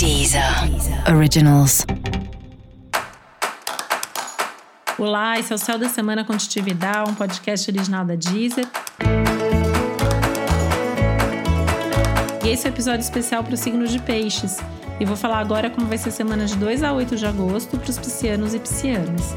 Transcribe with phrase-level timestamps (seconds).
[0.00, 0.42] Deezer
[1.14, 1.84] Originals.
[4.96, 8.66] Olá, esse é o Céu da Semana Contitividade, um podcast original da Deezer.
[12.42, 14.56] E esse é o episódio especial para o signo de Peixes.
[14.98, 17.76] E vou falar agora como vai ser a semana de 2 a 8 de agosto
[17.76, 19.34] para os piscianos e piscianas.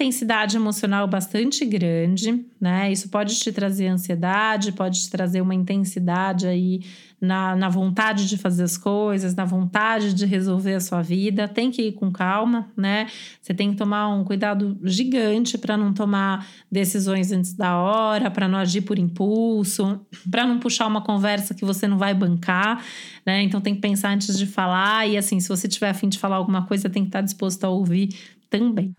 [0.00, 2.90] Intensidade emocional bastante grande, né?
[2.90, 6.80] Isso pode te trazer ansiedade, pode te trazer uma intensidade aí
[7.20, 11.46] na, na vontade de fazer as coisas, na vontade de resolver a sua vida.
[11.46, 13.08] Tem que ir com calma, né?
[13.42, 18.48] Você tem que tomar um cuidado gigante para não tomar decisões antes da hora, para
[18.48, 22.82] não agir por impulso, para não puxar uma conversa que você não vai bancar,
[23.26, 23.42] né?
[23.42, 26.36] Então tem que pensar antes de falar e assim, se você tiver afim de falar
[26.36, 28.08] alguma coisa, tem que estar disposto a ouvir
[28.48, 28.94] também.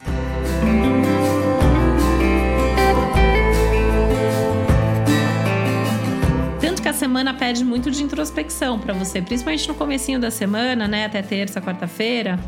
[6.60, 10.88] Tanto que a semana pede muito de introspecção para você, principalmente no comecinho da semana,
[10.88, 12.40] né, até terça, quarta-feira.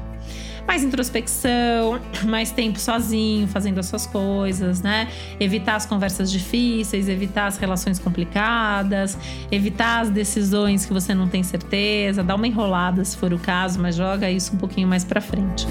[0.68, 5.10] Mais introspecção, mais tempo sozinho, fazendo as suas coisas, né?
[5.40, 9.18] Evitar as conversas difíceis, evitar as relações complicadas,
[9.52, 13.80] evitar as decisões que você não tem certeza, dar uma enrolada se for o caso,
[13.80, 15.68] mas joga isso um pouquinho mais para frente.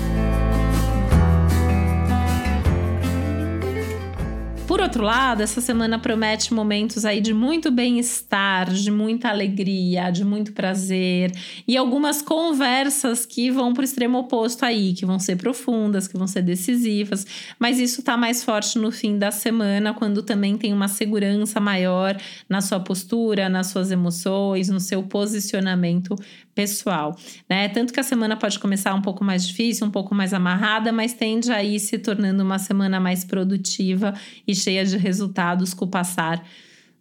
[4.72, 10.24] Por outro lado, essa semana promete momentos aí de muito bem-estar, de muita alegria, de
[10.24, 11.30] muito prazer.
[11.68, 16.16] E algumas conversas que vão para o extremo oposto aí, que vão ser profundas, que
[16.16, 17.26] vão ser decisivas,
[17.58, 22.16] mas isso está mais forte no fim da semana, quando também tem uma segurança maior
[22.48, 26.16] na sua postura, nas suas emoções, no seu posicionamento
[26.54, 27.16] pessoal,
[27.48, 27.68] né?
[27.68, 31.14] Tanto que a semana pode começar um pouco mais difícil, um pouco mais amarrada, mas
[31.14, 34.14] tende a ir se tornando uma semana mais produtiva
[34.46, 36.44] e cheia de resultados com o passar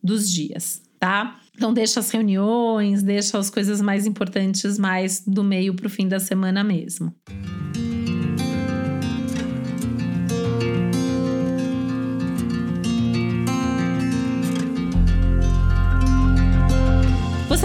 [0.03, 1.39] dos dias, tá?
[1.55, 6.08] Então deixa as reuniões, deixa as coisas mais importantes mais do meio para o fim
[6.08, 7.13] da semana mesmo.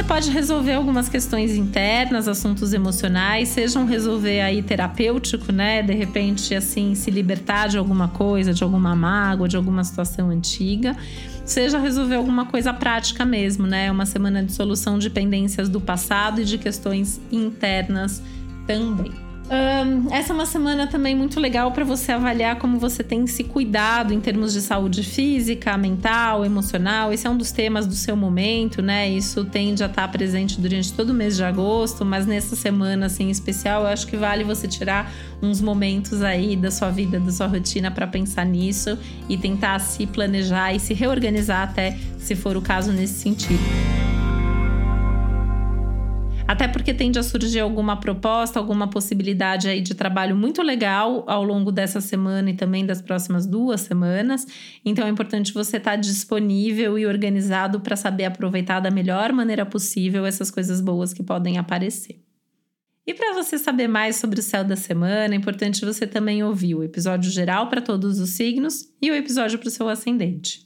[0.07, 5.83] Pode resolver algumas questões internas, assuntos emocionais, sejam resolver aí terapêutico, né?
[5.83, 10.97] De repente, assim, se libertar de alguma coisa, de alguma mágoa, de alguma situação antiga
[11.47, 13.91] seja resolver alguma coisa prática mesmo, né?
[13.91, 18.21] Uma semana de solução de pendências do passado e de questões internas
[18.67, 19.26] também.
[19.49, 23.45] Um, essa é uma semana também muito legal para você avaliar como você tem se
[23.45, 27.13] cuidado em termos de saúde física, mental, emocional.
[27.13, 29.09] Esse é um dos temas do seu momento, né?
[29.09, 33.25] Isso tende a estar presente durante todo o mês de agosto, mas nessa semana assim,
[33.25, 37.31] em especial, eu acho que vale você tirar uns momentos aí da sua vida, da
[37.31, 38.99] sua rotina para pensar nisso
[39.29, 43.96] e tentar se planejar e se reorganizar até se for o caso nesse sentido.
[46.49, 51.43] Até porque tende a surgir alguma proposta, alguma possibilidade aí de trabalho muito legal ao
[51.43, 54.47] longo dessa semana e também das próximas duas semanas.
[54.85, 60.25] Então é importante você estar disponível e organizado para saber aproveitar da melhor maneira possível
[60.25, 62.21] essas coisas boas que podem aparecer.
[63.05, 66.75] E para você saber mais sobre o céu da semana, é importante você também ouvir
[66.75, 70.66] o episódio geral para todos os signos e o episódio para o seu ascendente.